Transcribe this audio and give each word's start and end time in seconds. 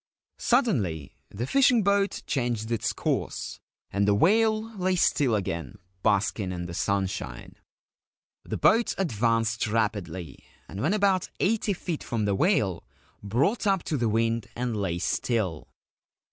Suddenly 0.39 1.13
the 1.29 1.45
fishing 1.45 1.83
boat 1.83 2.23
changed 2.25 2.71
its 2.71 2.91
course, 2.91 3.59
and 3.91 4.07
the 4.07 4.15
whale 4.15 4.75
lay 4.75 4.95
still 4.95 5.35
again, 5.35 5.77
basking 6.01 6.51
in 6.51 6.65
the 6.65 6.73
sunshine. 6.73 7.53
The 8.43 8.57
boat 8.57 8.95
advanced 8.97 9.67
rapidly, 9.67 10.39
and 10.67 10.81
when 10.81 10.95
about 10.95 11.29
eighty 11.39 11.73
feet 11.73 12.03
from 12.03 12.25
the 12.25 12.33
whale 12.33 12.83
brought 13.21 13.67
up 13.67 13.83
to 13.83 13.97
the 13.97 14.09
wind 14.09 14.47
and 14.55 14.75
lay 14.75 14.97
still. 14.97 15.67